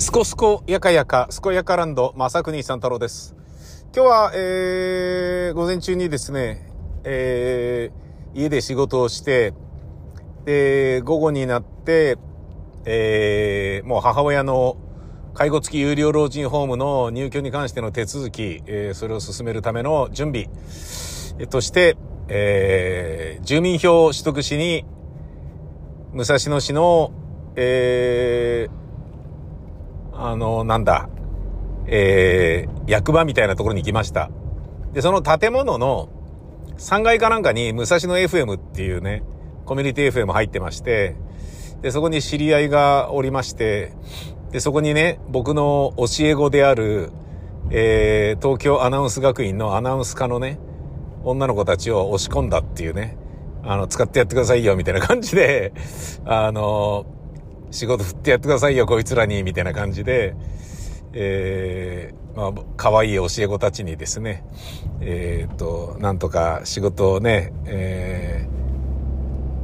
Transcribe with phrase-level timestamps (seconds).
[0.00, 3.34] すこすこやかやか、すこやかランド、まさくにさん太郎です。
[3.92, 6.70] 今日は、えー、午前中にですね、
[7.02, 9.54] えー、家で仕事をして、
[10.44, 12.16] で、午後になって、
[12.84, 14.76] えー、もう母親の
[15.34, 20.42] 介護付き有料老人ホームの入居に関しての手続き、えー、それを進めるための準備、
[21.40, 21.96] えーとして、
[22.28, 24.84] えー、住民票を取得しに、
[26.12, 27.10] 武蔵野市の、
[27.56, 28.87] えー、
[30.20, 31.08] あの、なんだ、
[31.86, 34.30] えー、役場みたいなところに行きました。
[34.92, 36.08] で、その建物の
[36.76, 39.22] 3階かなんかに武蔵野 FM っていうね、
[39.64, 41.16] コミュニティ FM 入ってまして、
[41.82, 43.92] で、そこに知り合いがおりまして、
[44.50, 47.12] で、そこにね、僕の教え子である、
[47.70, 50.58] えー、東京アナウンス学院のアナウンス科のね、
[51.22, 53.16] 女の子たちを押し込んだっていうね、
[53.62, 55.72] あの、使ってやってくださいよ、みたいな感じで、
[56.24, 57.06] あの、
[57.70, 60.34] 仕事振ってやってくださいよ、こいつらに、みたいな感じで、
[61.12, 64.44] えー、まあ、可愛い教え子たちにですね、
[65.00, 68.48] えー、っと、なんとか仕事をね、え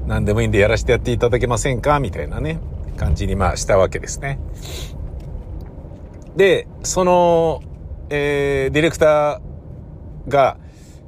[0.05, 2.61] ー、何でもいいんでやらせてやっていただけませんかみたいなね、
[2.97, 4.39] 感じにまあしたわけですね。
[6.37, 7.63] で、その、
[8.11, 10.59] えー、ディレクターが、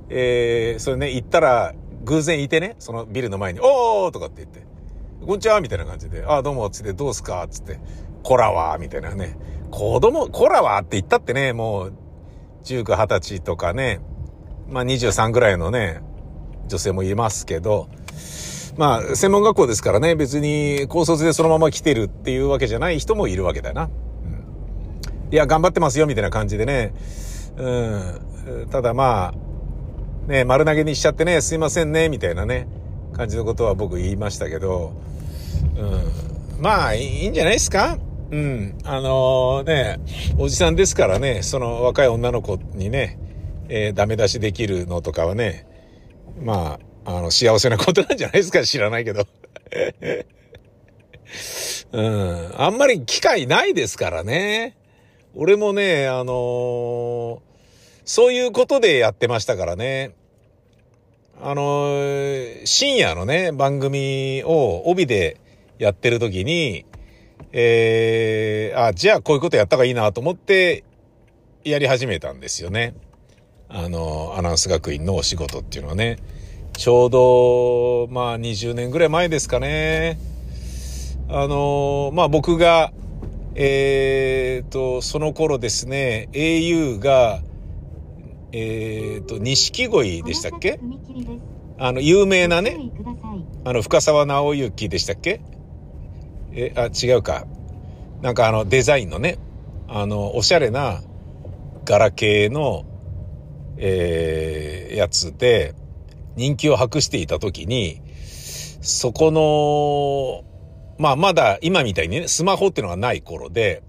[0.09, 1.75] えー、それね、行ったら、
[2.05, 4.66] 偶然いてね、そのビルの前に、おーとかって言って、
[5.27, 7.81] こんちはみたいな感じで、あ、どうも、つって、どうすかつって、
[8.23, 9.37] コラはみたいなね。
[9.73, 11.93] 子供、コラはって言ったってね、もう、
[12.63, 14.01] 19、20歳とかね、
[14.69, 16.01] まあ23ぐらいのね、
[16.69, 17.89] 女性もいますけど、
[18.77, 23.85] まあ、専門学校ですからね、別に高卒でそのまま来てるっていうわけじゃない人もいるわけだな。
[23.85, 26.95] うん、いや、頑張ってますよ、みたいな感じでね。
[27.57, 28.69] うん。
[28.71, 32.69] ただまあ、ね、丸投げにしちゃってね、すいませんね、みたいなね、
[33.13, 34.93] 感じのことは僕言いましたけど、
[35.79, 36.63] うん。
[36.63, 37.99] まあ、いいんじゃないですか？
[38.31, 38.79] うん。
[38.85, 39.99] あのー、ね、
[40.39, 43.19] おじさんですからね、その若い女の子にね、
[43.69, 45.67] えー、ダメ出しできるのとかはね、
[46.41, 48.63] まあ、あの、幸せなことなんじゃないですか？
[48.65, 49.27] 知らないけど。
[51.93, 52.53] うん。
[52.57, 54.77] あんまり機会ないですからね。
[55.35, 57.39] 俺もね、あのー、
[58.05, 60.13] そういうことでやってましたからね。
[61.41, 65.37] あのー、深夜のね、番組を帯で
[65.79, 66.85] やってる時に、
[67.53, 70.85] えー、あ、じゃあこういうことやった方がいいなと思って
[71.65, 72.95] やり始めたんですよね。
[73.69, 76.19] あの、アナウンス学院のお仕事っていうのはね。
[76.77, 80.19] ちょうど、まあ20年ぐらい前ですかね。
[81.29, 82.93] あの、まあ僕が、
[83.55, 87.41] えー、と、その頃ですね、au が、
[88.53, 90.79] えー、と、錦鯉でしたっけ？
[91.79, 92.79] あの、有名なね、
[93.65, 95.41] あの、深沢直之でしたっけ？
[96.57, 97.47] え、あ、違うか。
[98.23, 99.39] なんかあの、デザインのね、
[99.89, 101.03] あの、おしゃれな
[101.85, 102.85] 柄系の、
[103.77, 105.75] えー、やつで、
[106.35, 108.01] 人気を博していた時に、
[108.81, 110.45] そこの、
[110.99, 113.83] まあまだ今みたいにね、スマホっていうのがない頃で、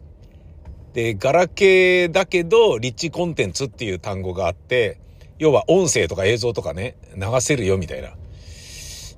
[0.93, 4.99] で、ガラケーだけど、リッチコンテンツっていう単語があって、
[5.39, 8.13] 要は音声とか映像とかね、流せるよみたいな。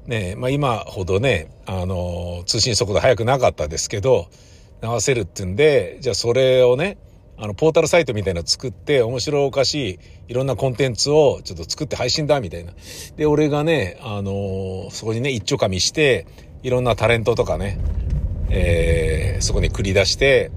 [0.09, 4.27] ねまあ今ほどね、あの、通信速度速くなかったですけど、
[4.81, 6.97] 流せるってうんで、じゃあそれをね、
[7.37, 12.73] あの、ポータルサイトみたいなの作って、面白おかしい、いろんなコンテンツをちょっと作って配信だ、みたいな。
[13.15, 16.25] で、俺がね、あのそこにね、一丁噛みして、
[16.63, 17.79] いろんなタレントとかね、
[18.49, 20.51] えー、そこに繰り出して、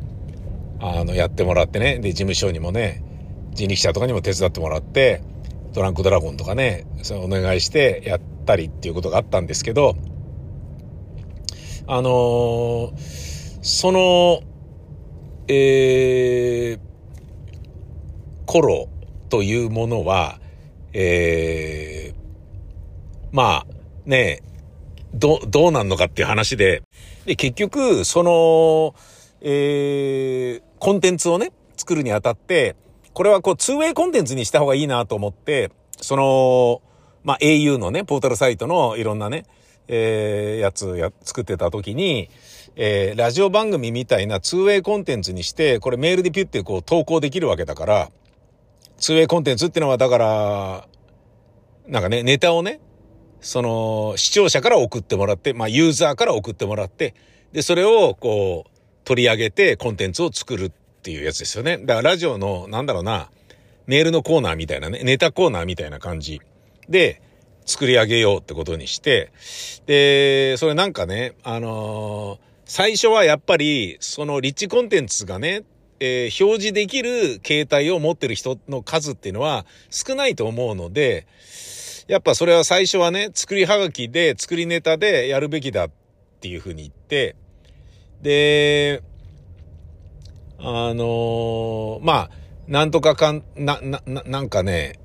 [0.80, 1.98] あの、やってもらってね。
[2.00, 3.04] で、事務所にもね、
[3.52, 5.22] 人力車とかにも手伝ってもらって、
[5.74, 9.96] トランクドラゴンとかね、それお願いしてやってたりっていうことがあったんですけど、
[11.86, 14.42] あのー、その、
[15.48, 16.80] えー、
[18.46, 18.88] 頃
[19.28, 20.38] というものは、
[20.92, 22.14] えー、
[23.32, 23.66] まあ、
[24.04, 24.42] ね、
[25.14, 26.82] ど、どうなんのかっていう話で、
[27.24, 28.94] で、結局、その、
[29.40, 32.76] えー、コンテンツをね、作るにあたって、
[33.12, 35.70] これはこう、ツーウェイコンテンツにした方がいいなと思って、
[36.00, 36.82] その、
[37.24, 39.44] まあ、au のね、ポータルサイトのいろんなね、
[39.88, 42.30] えー、やつや、作ってた時に、
[42.76, 48.10] えー、ラジオ番組みたいなツーウェイコンテンツにして、これメールでピュってこう投稿できるわけだから、
[48.98, 50.88] ツーウェイコンテンツってのはだから、
[51.88, 52.80] なんかね、ネタをね、
[53.40, 57.14] その、視聴者から送ってもらって、まあ、ユーザーから送ってもらって、
[57.52, 58.70] で、それをこう、
[59.04, 61.78] 取り上げてコンテンツを作るっていうやつですよね。
[61.78, 63.30] だからラジオの、なんだろうな、
[63.86, 66.40] メールのコーナーみたいなね、ネタコーナーみたいな感じ
[66.88, 67.22] で
[67.64, 69.32] 作り上げようってことにして、
[69.86, 75.64] で、それなんかね、あのー、最初はやっぱり、そのリッチコンテンツがね、
[76.00, 81.26] えー、表示できる携帯を持ってる人の数っていうのは少ないと思うので、
[82.08, 85.90] やっぱそれは最初はね、作りはがきで、作りネタでやるべきだっ
[86.40, 87.36] ていうふうに言って、
[88.20, 89.02] で、
[90.58, 92.30] あのー、まあ、
[92.66, 94.98] なんとかかん、な、な、なんかね、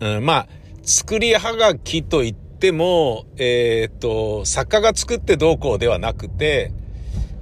[0.00, 0.48] うん、まあ、
[0.88, 6.72] 作りはがきと言っても、えー、っと、作家が作ってどうこうではなくて、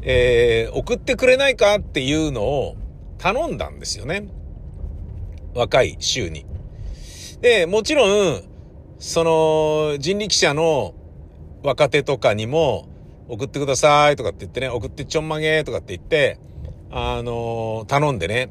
[0.02, 2.76] えー、送ってくれないかっていうのを
[3.18, 4.26] 頼んだんですよね。
[5.54, 6.44] 若い週に。
[7.40, 8.42] で、もちろん、
[8.98, 10.94] その人力車の
[11.62, 12.88] 若手とかにも
[13.28, 16.40] 送ってくださいとかって言ってね、送ってちょんまげとかって言って、
[16.90, 18.50] あの頼んでね。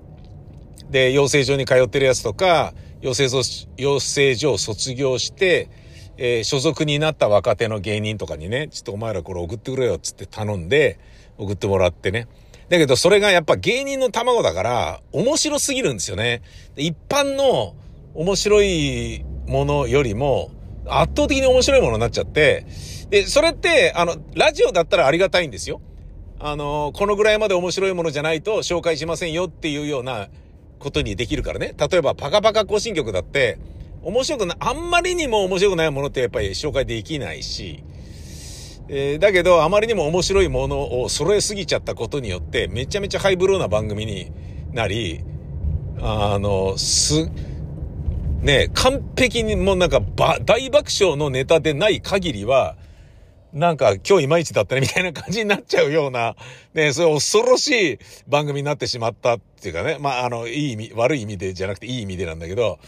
[0.90, 2.74] で、養成所に通ってるやつとか、
[3.06, 5.70] 養成所、養成所を卒業して、
[6.18, 10.98] えー、所属になった若手の芸人とかにね、ちょっとお前らこれ送ってくれよっつって頼んで、
[11.38, 12.28] 送ってもらってね。
[12.68, 16.42] だけどそれがやっぱ芸人の卵だから、面白すぎるんですよね。
[16.76, 17.76] 一般の
[18.16, 20.50] 面白いものよりも、
[20.88, 22.66] 圧倒的に面白いものになっちゃって、
[23.12, 25.80] で、それって、あの、ラジオだったらありがたいんですよ。
[26.40, 30.28] あの、このぐらいまで面白いものじゃないと紹介しませんよっていうような
[30.86, 31.74] ことにできるからね。
[31.78, 33.58] 例えば、パカパカ更新曲だって、
[34.04, 37.84] 面白くない、あんまりにも面白くないものってやっぱり紹介できないし、
[38.88, 44.32] えー、だけど、あまりにも面白いものを揃えすぎちゃったことによって、めちゃめちゃハイブローな番組に
[44.74, 45.22] なり、
[46.00, 47.32] あの、す、
[48.42, 52.78] ね、完璧にもうなんかば大爆笑のネタでない限りは、
[53.56, 56.36] なんか今日いまいちだったねみたいな感じになっちゃうような、
[56.74, 62.80] ね、そういう恐ろしい番組になってしまったっていうかね、まあ、あの、いい意味、悪い意味でじゃなくていい意味でなんだけど、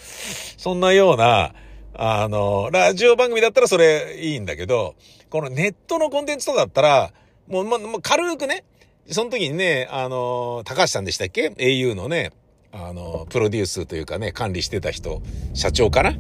[0.58, 1.54] そんなような、
[1.94, 4.96] あの、ラジオ番組だったらそれいいんだけど、
[5.30, 7.14] このネットのコンテンツとかだったら、
[7.48, 8.66] もう、ま、もう軽くね、
[9.10, 12.34] その時にね、あの、高橋さんでしたっけ ?au のね、
[12.74, 15.22] あの、プロデュースというかね、管理してた人、
[15.54, 16.14] 社長かな？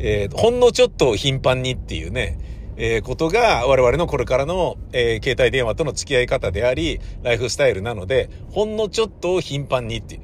[0.00, 2.38] えー、ほんのちょっと頻繁にっていうね、
[2.80, 10.20] えー、ことが我々のこれからの、えー、携帯電話との付き合い方であり、ライフスタイルなので、ほんのちょっと頻繁にっていう。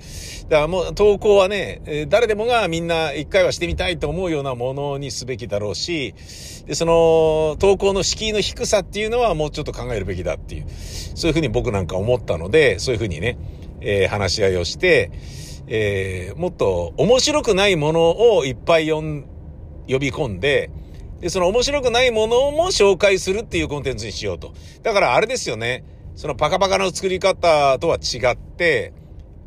[0.49, 6.15] だからもう投稿はね、えー、誰でもがみんな一回はしてみたいと思うようなものにすべきだろうし、
[6.67, 10.67] で、その投稿の敷居の低さっていうのはもうちょっと考えるべきだっていう、
[11.17, 13.37] そういうふうに僕なんか思ったので、そういうふうにね、
[13.81, 15.11] えー、話し合いをして、
[15.67, 19.25] えー、もっと面白くないものをいっぱい呼ん、
[19.89, 20.71] 呼び込んで、
[21.21, 24.53] で、その面白くないものも紹介するっていうコンテンツにしようと。
[24.83, 25.85] だからあれですよね。
[26.17, 28.93] そのパカパカの作り方とは違って、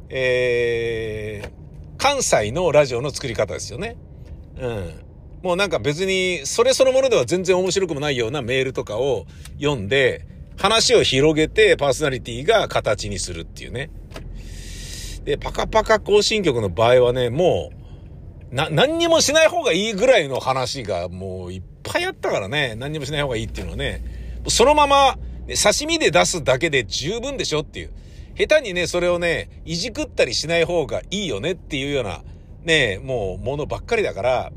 [0.09, 1.51] えー、
[1.97, 3.97] 関西のラジオの作り方ですよね。
[4.59, 5.07] うん。
[5.43, 9.25] もうなんか別に、それそのものでは全然面白くもないようなメールとかを
[9.59, 10.25] 読んで、
[10.57, 13.91] 話を広げてパーソナリティが形にするっていうね。
[15.23, 17.76] で、パカパカ更新曲の場合はね、もう、
[18.51, 24.03] な、何にもしない方がいいぐらいの話がもういっぱいあったからね、何にもしない方がいいっていうのはね、
[24.47, 25.17] そのまま、
[25.47, 27.91] 刺身で出すだけで十分でしょっていう。
[28.35, 32.21] 下手にね、それをね、いじくったりしない方がいいよねっていうような、
[32.63, 34.51] ね、もうものばっかりだから、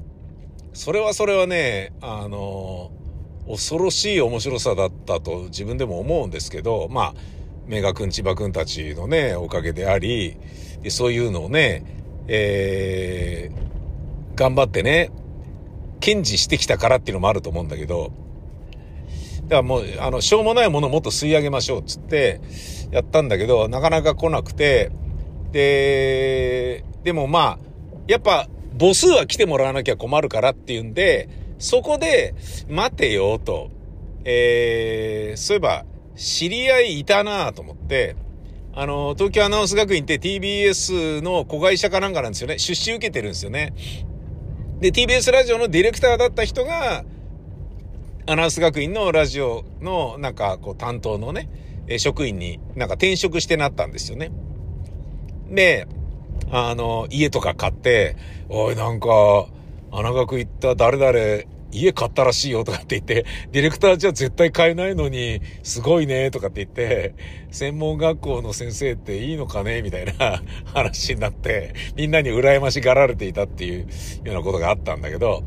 [0.73, 2.93] それはそれはね、あの
[3.49, 7.15] 恐ろしい面白さだったと自分でも思うんですけど、まあ、
[7.67, 10.37] メガ君、千葉君たちのね、おかげであり、
[10.83, 11.85] でそういうのをね、
[12.29, 13.70] えー、
[14.41, 15.11] 頑張ってね、
[16.03, 18.11] 堅持してきたからっていうのもあると思うんだけど、
[19.43, 22.41] だからもう、あの、しょうもないものをもっと吸い上げましょうっつって、
[22.91, 24.93] やったんだけど、なかなか来なくて、
[25.53, 27.59] で、でもまあ、
[28.09, 31.29] やっぱ、母数は来てもらわなきゃ困るからっていうんで、
[31.59, 32.35] そこで、
[32.67, 33.71] 待てよ、と。
[34.25, 35.85] えー、そういえば、
[36.17, 38.17] 知り合いいたなと思って、
[38.73, 42.59] あの、東京アナウンス学院って TBS の子会社かなんかなんですよね。
[42.59, 43.75] 出資受けてるんですよね。
[44.81, 47.05] で、TBS ラジオのディレクターだった人が、
[48.27, 51.51] アナウンス学院のラジオの、なんか、こう、担当のね、
[51.99, 54.31] 職員になんか転職してなったんですよね。
[55.51, 55.87] で、
[56.51, 58.17] あの、家とか買って、
[58.49, 59.49] おい、なんか、
[59.93, 67.15] 穴学行った誰々、家買ったらしいよとかって言って、ディレクターじゃ絶対買えないのに、すごいねとかって言って、
[67.51, 73.81] 専門学校の先生っていいのかねみたいな 話になって、みんなに羨ましがられていたっていう
[74.25, 75.43] ようなことがあったんだけど、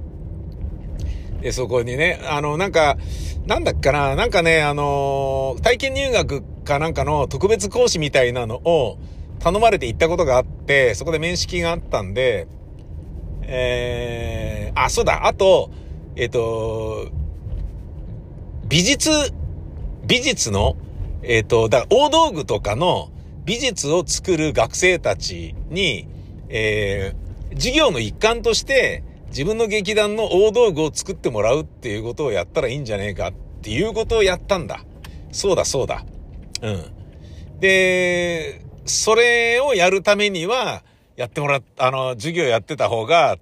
[1.42, 2.98] で、そこにね、あの、なんか、
[3.46, 8.98] なんだっけな、なんかね、あの、体験入学かなんかの特別講師みたいなのを
[9.39, 12.48] 頼まれて行ったことがあって、そこで面識があったんで、
[13.42, 15.70] えー、あ、そうだ、あと、
[16.15, 17.10] えっ、と、
[18.67, 19.10] 美術、
[20.05, 20.75] 美術の、
[21.24, 23.10] えっ、と、だ大道具とかの
[23.46, 26.08] 美術を作る学生たちに、
[26.50, 34.84] えー、授業の一環として自分の劇団の大道具を作ってもらうっていうことをやったらいいんじゃねえかっていうことをやったんだ。
[35.32, 36.05] そうだそうだ。
[36.62, 37.60] うん。
[37.60, 40.84] で、それをやるためには、
[41.15, 43.38] やってもらっ、あの、授業やってた方が、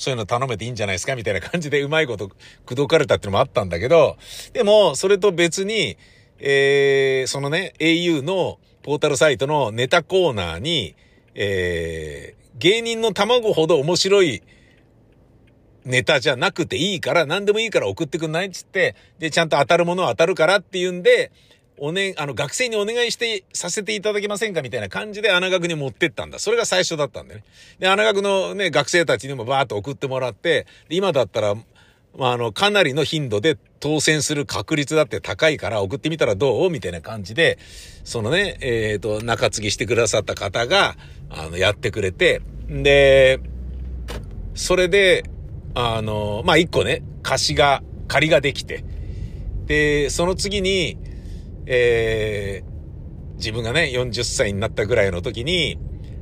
[0.00, 2.30] そういうの頼めていいんじゃないですかみたいな感じでうまいこと
[2.64, 4.16] 口説かれたっていうのもあったんだけど、
[4.54, 5.98] でも、それと別に、
[6.38, 10.96] えー、そのね、au のポータルサイトのネタコーナーに、
[11.34, 14.42] えー、芸人の卵ほど面白い
[15.84, 21.30] ネタじゃなくていいから、何でもいいから送ってくんないっつって、で、ちゃんと当たるものは当たるからっていうんで、
[21.82, 26.38] おね、あの、学生にお願いしてさせていただけませんかみたいな感じで穴学に持ってったんだ。
[26.38, 27.44] それが最初だったんだよね。
[27.78, 31.54] で、穴学のね、学生たちにもバーッと送ってもらって、今だったら、
[32.18, 37.58] まあ、あの、かなりの頻度で当選する確率だって高いから送ってみたらどうみたいな感じで、
[38.04, 40.96] そのね、えっ、ー、と、中継ぎしてくださった方が、
[41.30, 43.40] あの、やってくれて、で、
[44.54, 45.24] それで、
[45.74, 48.84] あの、まあ、一個ね、貸しが、借りができて、
[49.64, 50.98] で、その次に、
[51.72, 55.78] えー、自分がね、40歳になったぐらいの時に、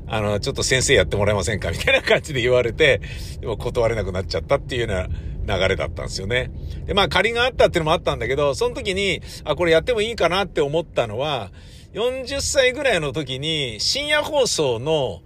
[0.07, 3.01] あの、ちょっと先生やってもらえませんかみたいな感じで言われて、
[3.41, 5.09] でも断れなくなっちゃったっていうよ
[5.47, 6.51] うな流れだったんですよね。
[6.85, 11.51] で、まあ仮があったっていうのもあったんだけど、その時に、あ、これやってもいいかなって思ったのは、
[11.95, 15.23] 40歳ぐらいの時に深夜放送の、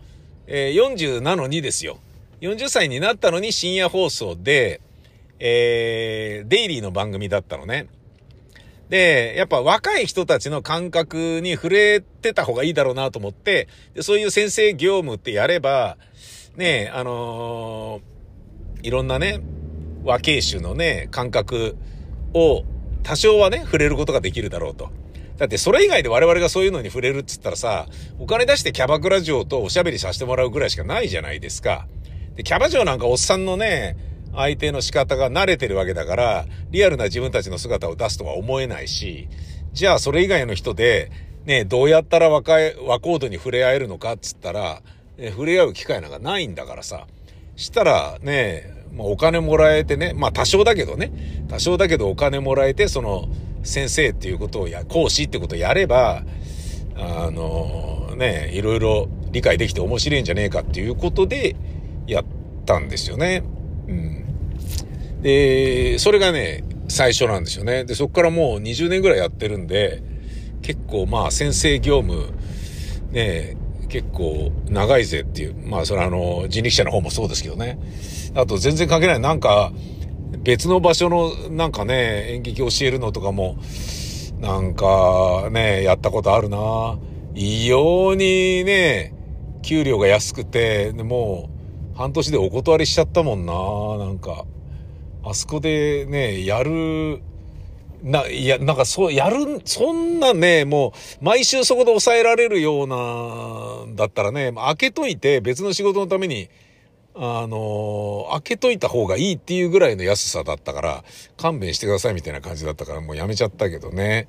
[0.46, 1.98] えー、40なのにですよ。
[2.42, 4.80] 40歳になったのに深夜放送で、
[5.40, 7.88] えー、デイリーの番組だったのね。
[8.92, 15.96] で、やっぱ若い人たちの感覚に触れてた方がいいだろうなと思って、でそういう先生業務ってやれば、
[16.56, 19.40] ね、あのー、いろんなね、
[20.04, 21.78] 和慶種のね、感覚
[22.34, 22.64] を
[23.02, 24.90] 多少はね、触れることができるだろうと。
[25.38, 27.86] だってそれ以外で我々がそういうのに触れるっつったらさ、
[28.18, 31.86] お金出してキャバクラ嬢とおしゃべりさせてもらうぐらいしかないじゃないですか。
[32.36, 33.96] で、キャバ嬢なんかおっさんのね、
[34.34, 39.28] 相手の仕方が慣れてるわけだから、リアルな自分たちの姿を出すとは思えないし、
[39.72, 41.10] じゃあそれ以外の人で、
[41.44, 44.82] ね、どうやったら若い、若コードに触れ合えるのかっつったら、
[45.18, 47.06] ね、触れ合う機会なんかないんだからさ。
[47.56, 51.12] したらね、まあ、お金もらえてね、まあ多少だけどね、
[51.48, 53.28] 多少だけどお金もらえて、その、
[53.64, 56.24] 先生っていうことをや、講師ってことをやれば、
[56.96, 61.56] あの、ね、いろいろ理解できて面白いんじゃねえかっていうことで
[62.06, 62.24] やっ
[62.66, 63.42] たんですよね。
[63.88, 65.22] うん。
[65.22, 67.84] で、それがね、最初なんですよね。
[67.84, 70.02] で、そこからもう20年ぐらいやってるんで、
[70.62, 72.32] 結構まあ先生業務、
[73.12, 73.56] ね、
[73.88, 77.78] 結構長いぜっていう、まあそれあの人力車の方もそうですけどね。
[78.34, 79.20] あと全然関係ない。
[79.20, 79.72] なんか
[80.38, 83.58] 別の場所のなんかね、演劇教えるのとかも、
[84.40, 86.98] なんかね、やったことあるな
[87.34, 89.14] 異様にね、
[89.62, 91.51] 給料が安くて、でもう
[91.94, 93.52] 半年でお断りしちゃったもんな
[94.06, 94.44] なんか。
[95.24, 97.22] あそこでね、やる、
[98.02, 106.48] な、いや、なんかそう、やる、そんなね、もう、毎週そこで抑えられるような、だったらね、開けといて別の仕事のために、
[107.14, 111.04] あの開けといた方がいいっていうぐらいの安さだったから、
[111.36, 114.28] 勘弁してくださいみたいな感じだったからもうやめちゃったけどね。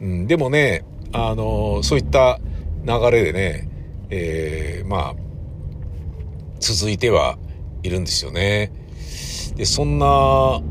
[0.00, 2.38] うん、でもね、あのそういった
[2.84, 3.68] 流れでね、
[4.10, 5.31] えー、まあ、
[6.62, 7.38] 続いては
[7.82, 8.72] いるんですよね。
[9.56, 10.62] で、そんな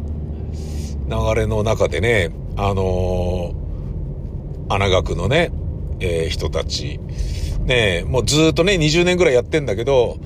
[1.07, 5.51] 流れの中でね、あのー、穴学のね、
[6.00, 7.00] えー、人たち、
[7.65, 10.17] ね、もうずっとね、20年ぐらいやってんだけど、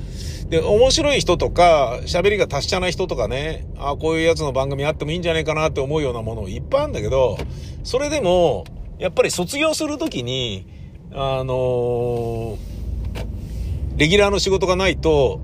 [0.49, 7.37] で、面白い人とか、喋りが達者な人とかね、あこういうやつの番組あってもいいんじゃないかなって思うようなものいっぱいあるんだけど、
[7.83, 8.65] それでも、
[8.99, 10.67] やっぱり卒業するときに、
[11.11, 12.57] あのー、
[13.97, 15.41] レギュラーの仕事がないと、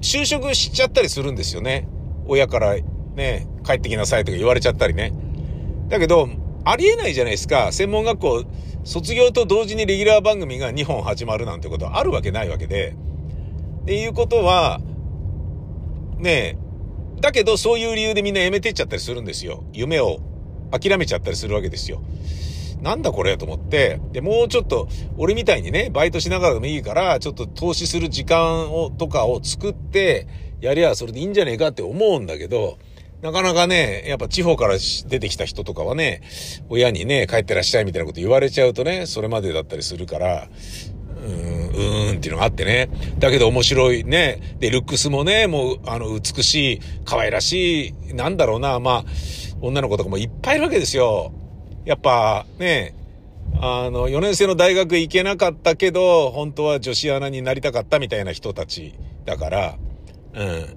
[0.00, 1.88] 就職しちゃったりするんですよね。
[2.26, 2.76] 親から
[3.14, 5.12] ね、帰ってきなさいとか言われちゃったりね。
[5.88, 6.28] だけど、
[6.64, 7.72] ありえないじゃないですか。
[7.72, 8.44] 専門学校、
[8.84, 12.96] 卒業と同時にレギュラー番組が2本始まるなんてことはあるわけないわけで。
[13.82, 14.80] っていうことは、
[16.18, 19.64] ねえ、だけどそういう理由でみんな辞めてっちゃったりするんですよ。
[19.72, 20.18] 夢を
[20.70, 22.02] 諦めちゃったりするわけですよ。
[22.86, 24.86] なんだこれと思って、で、もうちょっと、
[25.18, 30.28] 俺みたいにね、バイトしながらでもいいから、ちょっと投資する時間を、とかを作って、
[30.60, 32.78] やりゃそれでいいんじゃねえかって思うんだけど、
[33.22, 34.76] なかなかね、やっぱ地方から
[35.08, 36.22] 出てきた人とかはね、
[36.68, 42.88] 親にね、帰ってらっしゃいみたいなこと言われちゃうとね、それまでだったりするから、うーん、うーんっていうのがあってね。
[43.18, 44.56] だけど面白いね。
[44.60, 49.04] で、ルックスもね、もう、あの、美しい、可愛らしい、なんだろうな、まあ、
[49.60, 51.32] 女の子とかもいっぱいいるわけですよ。
[51.86, 52.94] やっぱ、ね、
[53.60, 59.78] あの、4年生の大学行けなかったけど、本当は女子アナになりたかったみたいな人たちだから、
[60.34, 60.76] うん。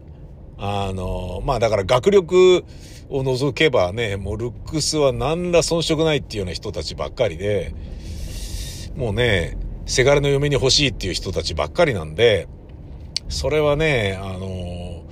[0.59, 2.63] あの、まあだから学力
[3.09, 7.73] を除けばね、もうルックスは何ら遜色ないっていうような人たちばっかりで、
[8.95, 12.47] もうね、せがれの嫁に欲しいっていう人たちばっかりなんで、
[13.29, 15.05] それはね、あの、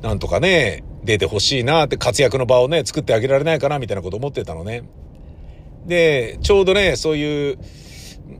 [0.00, 4.84] なんとかね、出て欲しいなって活躍の場をね、作ってあげられないかなみたいなこと思ってたのね。
[5.86, 7.58] で、ちょうどね、そういう、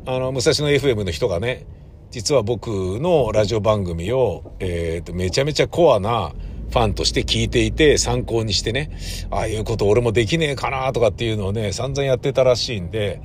[0.06, 1.66] あの、武蔵野 FM の人がね、
[2.10, 2.68] 実は僕
[3.00, 6.32] のラジオ番組を、えっ、ー、と、めちゃめちゃコアな
[6.70, 8.90] ファンとして聞いていて参考にしてね、
[9.30, 13.20] ああいうこと俺もできねえかなとかっていうのをね、散々やってたらしいんで、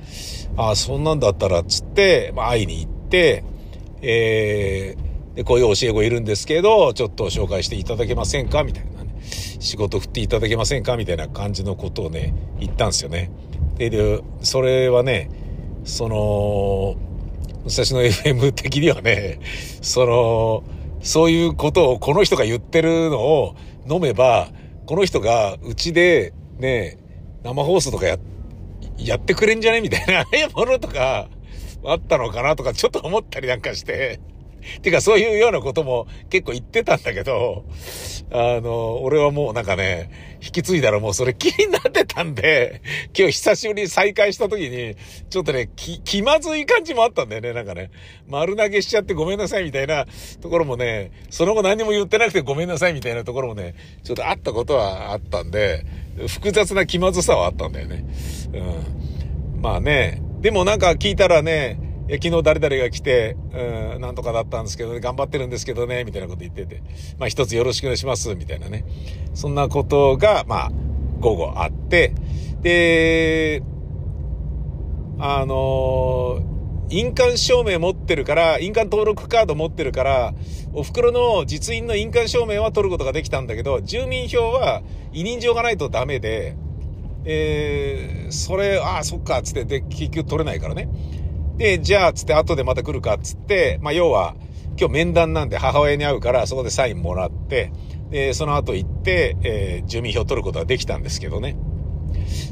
[0.55, 3.43] ああ、そんなんだったらっつって、まあ、会いに行って、
[4.01, 8.63] えー、で、こういう教え子いるんですけど、ちょっと紹介していただけませんか？
[8.63, 9.15] みたいなね。
[9.59, 10.97] 仕事振っていただけませんか？
[10.97, 13.31] みたいな感じのことをね、言ったんですよね。
[13.77, 15.29] で、で、それはね、
[15.83, 16.95] その、
[17.65, 19.39] 武蔵野 FM 的にはね、
[19.81, 20.63] その、
[21.01, 23.55] そういうことをこの人が言ってるのを
[23.89, 24.49] 飲めば、
[24.85, 26.97] この人がうちでね、
[27.43, 28.17] 生放送とかや、
[28.97, 29.81] やってくれんじゃね？
[29.81, 31.29] みたいなものとか
[31.85, 34.19] あったのかなとかちょっと思ったりなんかして、
[34.81, 37.65] てかそういうようなことも結構言ってたんだけど、
[38.31, 42.81] あの、俺はもうなんかね、引き継いだらもうそれ気になってたんで、
[43.17, 44.95] 今日久しぶりに再会した時に、
[45.29, 47.89] ちょっとね、気、気まずい感じもあったんだよね、なんかね。
[48.27, 50.05] 丸投げしちゃってごめんなさいみたいな
[50.41, 55.85] ところもね、その後何も言ってなくてごめんなさいみたいなところもね、ちょっとあったことはあったんで、
[56.27, 58.05] 複雑な気まずさはあったんだよね。
[58.53, 59.61] うん。
[59.61, 66.81] まあね、でもなんか聞いたらね、昨日誰々が来て、うん、なんとかだったんですけどね、頑張ってるんですけどね、みたいなこと言ってて、
[67.19, 68.85] まあ一つよろしくお願いします、みたいなね。
[69.33, 70.71] そんなことが、まあ、
[71.19, 72.13] 午後あって、
[72.61, 73.61] で、
[75.19, 76.41] あの
[76.89, 80.33] 印鑑証明持ってるから、印鑑登録カード持ってるから、
[80.73, 84.81] お袋の実印の印鑑証明は取ることができたんだけど、住民票は
[85.11, 86.55] 委任状がないとダメで、
[87.25, 90.87] えー、それ、ああ、そっか、つって、で、結局取れないからね。
[91.57, 94.35] で、じゃあ、つって後でまた来るか、つって、まあ、要は、
[94.79, 97.71] 今日面談なんで母親に会うから、そこでサインもらって、
[98.11, 101.57] で、その後行って、えー、住民票取ることができたんですけどね。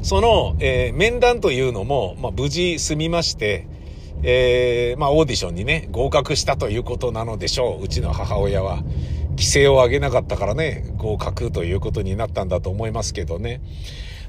[0.02, 3.68] その、えー、面談というのも、まあ、無事済みまして、
[4.22, 7.84] えー、まあ、オーディションにね、合格したということなのでしょう。
[7.84, 8.82] うちの母親は。
[9.36, 13.60] 規制を上げなかったからね、合格ということになったんだと思いますけどね。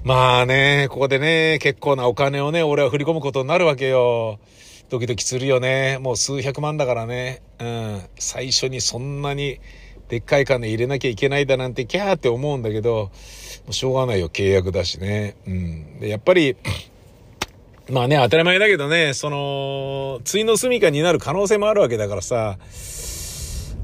[0.03, 4.39] まあね、ここでね、結構なお金をね、俺は振り込むことになるわけよ。
[4.89, 5.97] ドキドキするよね。
[5.99, 7.41] もう数百万だからね。
[7.59, 8.01] うん。
[8.17, 9.59] 最初にそんなに
[10.07, 13.11] でっかい金入れなきゃいけないだなんてキャーって思うんだけど、も
[13.69, 14.29] うしょうがないよ。
[14.29, 15.35] 契約だしね。
[15.45, 15.99] うん。
[15.99, 16.55] で、やっぱり、
[17.91, 22.57] まあね、当たり前だけどね、その、ついの住処になる可能性もあるわけだからさ、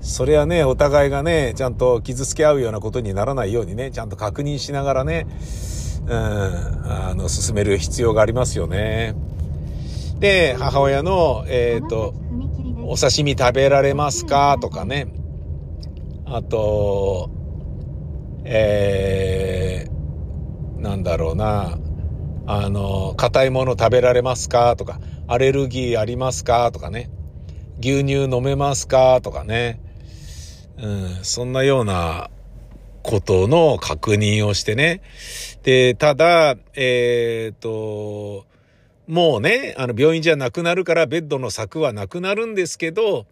[0.02, 5.28] それはね、お互いがね、ちゃんと傷つけ合うようなことにならないようにね、ちゃんと確認しながらね、
[6.06, 9.16] うん、あの、進める必要がありますよね。
[10.24, 12.14] で、母親の、えっ、ー、と、
[12.88, 14.58] お刺身食べられますか？
[14.62, 15.14] とかね。
[16.26, 17.30] あと、
[18.46, 21.78] えー、なんだろうな。
[22.46, 24.78] あの、硬いもの食べられますか？
[24.78, 26.72] とか、アレルギーありますか？
[26.72, 27.10] とかね。
[27.82, 29.20] 牛乳飲めますか？
[29.20, 29.82] とかね。
[30.78, 32.30] うん、そんなような
[33.02, 35.02] ことの確認をしてね。
[35.64, 38.53] で、ただ、えっ、ー、と、
[39.08, 43.26] もうね、あの、病院じゃなくなるからベッドの柵はなくなるんですけど、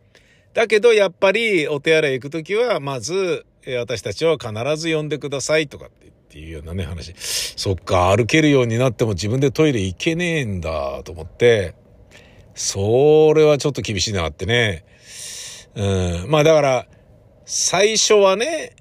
[0.54, 3.46] だけどやっぱりお手洗い行くときは、まず、
[3.80, 7.14] 私たちは必ず呼んでくださいとかってっていうようなね、話。
[7.18, 11.76] そっか、歩けるようになっても自分でトイレ行けねえんだと思って、
[12.56, 14.86] それはちょっと厳しいなってね。
[15.76, 16.32] うん。
[16.32, 16.88] まあだから、
[17.44, 18.78] 最初はね、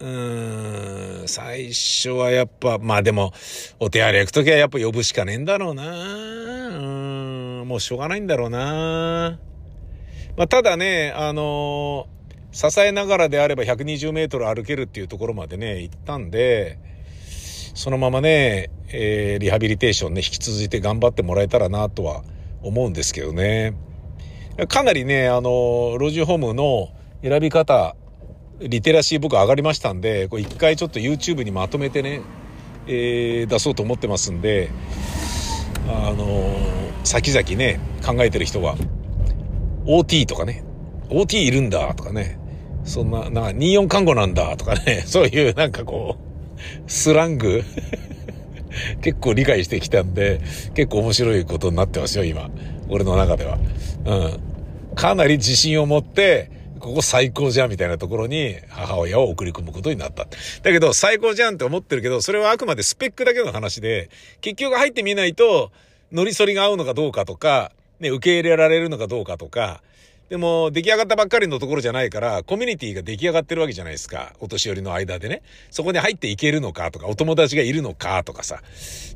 [0.00, 3.34] うーん、最初はやっぱ、まあでも、
[3.78, 5.82] お手洗い行くときはやっぱ呼ぶしかねえんだろうな。
[7.60, 9.38] うん、もうしょうがないんだろうな。
[10.38, 16.78] まあただね、あのー、支えながらであれば120メートル歩けるっていうところまでね、行ったんで、
[17.74, 22.22] そのままね、えー、リハビリテーションね、引き続いて頑張ってもらえたらなとは
[22.62, 23.74] 思うんですけどね。
[24.68, 26.88] かなりね、あの、老人ホームの
[27.22, 27.96] 選び方、
[28.60, 32.20] リテラシー僕上がりましたんで、これ一回ちょっと YouTube にまとめてね、
[32.86, 34.70] えー、出そうと思ってますんで、
[35.88, 38.76] あのー、先々ね、考えてる人は、
[39.86, 40.62] OT とかね、
[41.08, 42.38] OT いるんだとかね、
[42.84, 47.64] そんな、なんか24看護なんだとかね、 そういうなんかこう、スラング
[49.00, 50.40] 結構理解してきたんで、
[50.74, 52.50] 結構面白いことになってますよ、今。
[52.90, 53.58] 俺の中では。
[54.04, 54.94] うん。
[54.94, 60.24] かなり自信を持って、ここ最高じゃんみたいなところに母親を送り込むことになった。
[60.24, 60.30] だ
[60.64, 65.70] けど最高じゃんって思ってるけど、それはあくまでスペックだけの話で、結局入ってみないと、
[66.10, 69.82] 乗り反りが合うのかどうかとか、ね、受け入れられるのかどうかとか、
[70.30, 74.32] でも、出来上がったばっかりのところじゃないから、コミュニティが出来上がってるわけじゃないですか。
[74.38, 75.42] お年寄りの間でね。
[75.72, 78.62] そこに入っていけるのかとか、お友達がいるのかとかさ。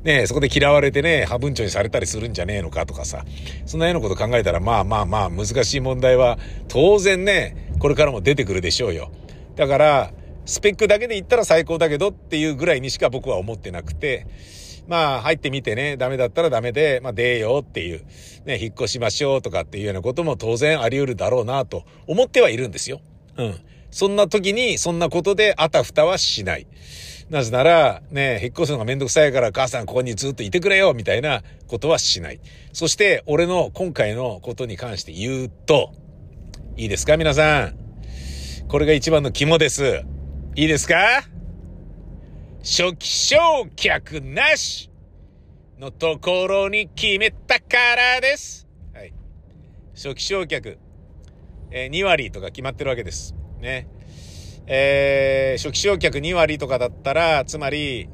[0.03, 3.23] ねそこで嫌われてね、破文鳥にされたりするんじゃねえのかとかさ。
[3.65, 9.09] そんなようなこと考えたら、まあまあまあ、難しい問題は、当然ね、これからも出てくるでしょうよ。
[9.55, 10.11] だから、
[10.45, 14.27] スペックだけで言ったら最高だけどっていうぐらいにしか僕は思ってなくて、
[14.87, 18.05] まあ入ってみてね、ダメだったらダメで、まあ出ようっていう、
[18.45, 23.01] ね、引っ越しましょうとかっていうようなことも当然あり得るだろうなと思ってはいるんですよ。
[23.37, 23.55] うん。
[23.91, 26.67] そんな時に、そんなことであたふたはしない。
[27.29, 32.39] なぜなら、ね、引っ越すのがめんどくさいから母さんここにずっといてくれよみたいなことはしない。
[32.71, 35.91] そして、俺の今回のことに関して言うと、
[36.77, 37.17] いいですか？
[37.17, 37.77] 皆さん。
[38.67, 40.03] これが一番の肝です。
[40.55, 41.23] いいですか？
[42.65, 44.89] 初期償却なし
[45.77, 48.67] のところに決めたからです。
[48.91, 49.13] はい。
[49.93, 50.79] 初期償却、
[51.69, 53.35] えー、2割とか決まってるわけです。
[53.61, 53.87] ね。
[54.65, 58.09] えー、初期償却2割とかだったら、つまり、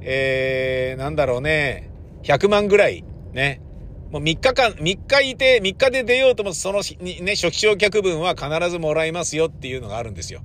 [0.00, 1.90] えー、なんだろうね、
[2.22, 3.60] 100万ぐらい、ね。
[4.10, 10.40] もう3日間、3日いて、3日で出ようともそのね、初期償却分は必ずもらいますよっていうのがあるんですよ。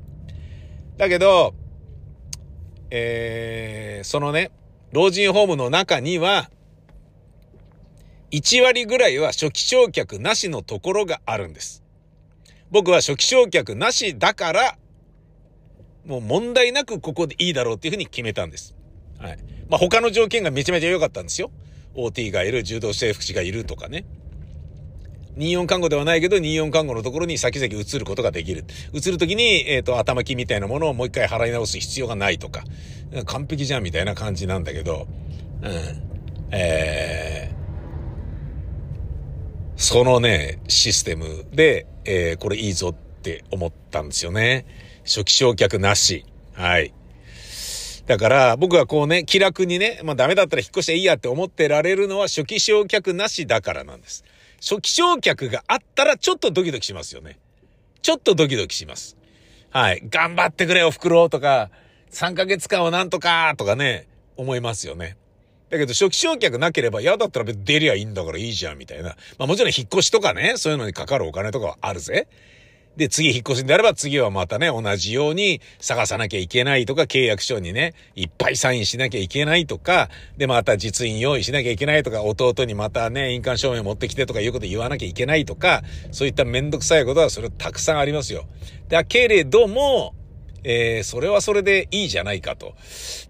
[0.97, 1.53] だけど、
[2.91, 4.51] えー、そのね、
[4.91, 6.49] 老人ホームの中には、
[8.31, 11.83] 1割ぐらいは初期償却なしのところがあるんです。
[12.71, 14.77] 僕は初期償却なしだから、
[16.05, 18.75] もう問題なくここでいいだろうっていうふうに決めたんです。
[19.19, 19.37] はい。
[19.69, 21.51] まあ、他の条件がめちゃめちゃ良かったんですよ。
[21.95, 24.05] OT がいる、柔道整復師がいるとかね。
[25.39, 28.65] 24看護ではないけど、24看護のところに先々移ることができる。
[28.93, 32.63] 移るときに、えっ、ー、と、頭金みたいなものをもう一回払い直す必要がないとか、
[33.25, 35.07] 完璧じゃんみたいな感じなんだけど、
[35.61, 35.71] うん。
[36.51, 37.55] えー、
[39.77, 44.65] そのね、システムで、えー、これいいぞって思ったんですよね。
[45.05, 46.25] 初期償却なし。
[46.53, 46.93] はい。
[48.07, 54.25] だから僕はこうね、気楽にね、まあダメだったら引っ越していいやって思ってられるのは初期償却なしだからなんです。
[54.61, 57.39] 初期償却があったらちょっとドキドキしますよね。
[58.01, 59.17] ちょっとドキドキします。
[59.71, 60.01] はい。
[60.09, 61.69] 頑張ってくれよ、袋とか、
[62.11, 65.17] 3ヶ月間はなんとかとかね、思いますよね。
[65.69, 69.15] だけど初期償却なければ嫌だったら別に出りゃいいんだからいいじゃんみたいな。
[69.37, 72.27] まあもちろん引っ越しとかね、そういうのにかかるお金とかはあるぜ。
[72.99, 85.81] で、次引っ越しであれば次はまたね、同じように探さなきゃいけないとか、契約書にね、いっぱいサインしなきゃいけないとか、で、また実印用意しなきゃいけないとか、弟にまたね、印鑑証明持ってきてとかいうこと言わなきゃいけないとか、
[86.11, 88.43] そういっためんどくさいことはそれたくさんありますよ。
[88.89, 90.13] だけれども、
[90.65, 92.75] えー、それはそれでいいじゃないかと。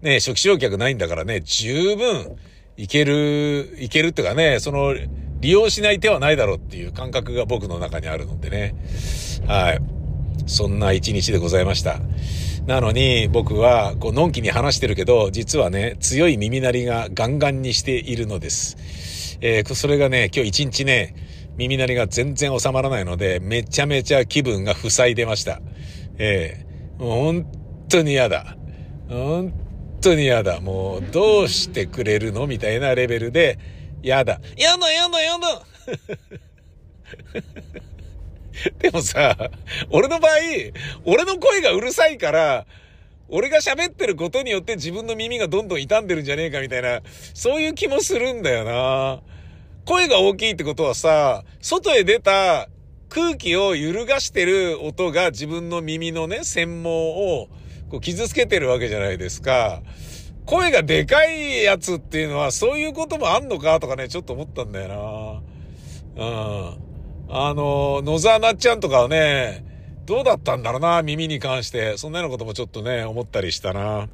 [0.02, 2.36] ね、初期償却ないんだからね、十分、
[2.76, 4.96] いける、いけるっていうかね、その、
[5.40, 8.74] 利用しない手はないだろうっていう感覚が僕の中にあるのでね。
[9.46, 9.80] はい。
[10.46, 12.00] そんな一日でございました。
[12.66, 19.38] なのに僕はこうのんきに話してるけど、実はね、強い耳鳴りがガンガンにしているのです。
[19.40, 21.14] えー、それがね、今日一日ね、
[21.56, 25.60] 耳鳴りが全然収まらないので、めちゃめちゃ気分が塞いでました。
[26.18, 27.46] えー、もう本
[27.88, 28.56] 当に嫌だ。
[29.08, 29.52] 本
[30.00, 30.60] 当に嫌だ。
[30.60, 33.58] もうどうしてくれるのみたいなレベルで、
[34.02, 34.40] やだ。
[34.56, 35.62] やだやだやだ
[38.78, 39.36] でもさ、
[39.90, 40.32] 俺の場合、
[41.04, 42.66] 俺の声がうるさいから、
[43.28, 47.00] 俺が喋ってることによって自分の耳がどんどん傷んでるんじゃねえかみたいな、
[47.34, 49.20] そういう気もするんだよな。
[49.84, 52.68] 声が大きいってことはさ、外へ出た
[53.08, 57.48] 空気を揺るがしてる音が自分の耳のね、専門を
[57.88, 59.82] こう傷つけてるわけじゃないですか。
[60.46, 65.42] 声がでかいやつっていうのはそういうこともあんのかとかね、ちょっと思ったんだよ
[66.16, 66.24] な。
[66.24, 66.89] うん。
[67.32, 69.64] あの、野沢なっちゃんとかはね、
[70.04, 71.96] どうだったんだろうな、耳に関して。
[71.96, 74.08] そんなようなこともちょっとね、思ったりしたな。